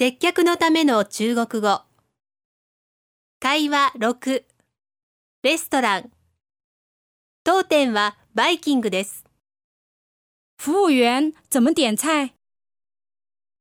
[0.00, 1.82] 接客のための中国語。
[3.40, 4.44] 会話6。
[5.42, 6.12] レストラン。
[7.42, 9.24] 当店はバイキングです。
[10.56, 12.34] 服务员，怎么点菜？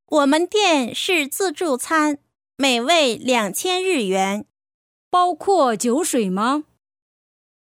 [0.06, 2.20] 我们店是自助餐，
[2.56, 4.46] 每位两千日元。
[5.10, 6.66] 包括酒水吗？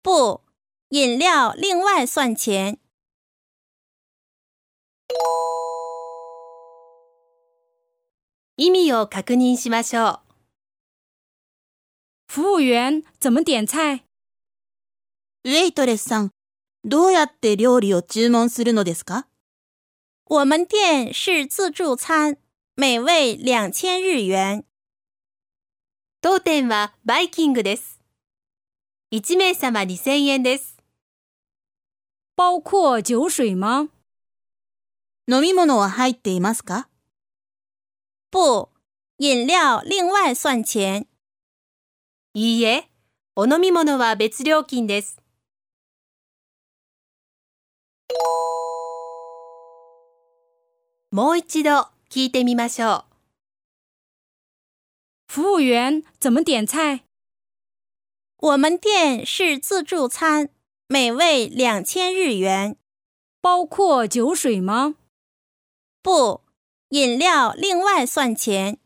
[0.02, 0.42] 不，
[0.90, 2.78] 饮料另外算钱。
[8.60, 10.20] 意味を確認しましょう。
[12.26, 14.02] 服务员，怎么点菜？
[15.44, 16.32] ウェイトレスさん、
[16.82, 19.28] どうやって料理を注文するのですか？
[20.28, 22.36] 我们店是自助餐，
[22.74, 24.64] 每位两千日元。
[26.20, 28.00] 当店はバイキングです。
[29.12, 30.76] 1名様2000円です。
[32.36, 33.88] 包括酒水吗？
[35.28, 36.88] 飲み物は入っていますか？
[38.29, 38.69] 不、
[39.17, 41.07] 飲料另外算钱。
[42.33, 42.89] いいえ、
[43.35, 45.21] お飲み物は別料金です。
[51.11, 53.13] もう一度聞いてみましょう。
[55.27, 57.01] 服务员，怎么点菜？
[58.37, 60.49] 我们店是自助餐，
[60.87, 62.77] 每位两千日元。
[63.41, 64.95] 包括酒水吗？
[66.01, 66.41] 不，
[66.90, 68.78] 饮料另外算钱。